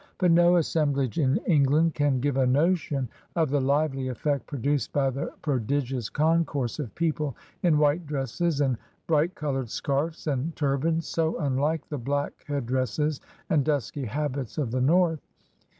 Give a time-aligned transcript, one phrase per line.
[0.17, 5.11] But no assemblage in England can give a notion of the lively effect produced by
[5.11, 11.05] the pro digious concourse of people in white dresses and bright colored scarfs and turbans,
[11.07, 15.21] so unlike the black head dresses and dusky habits of the North.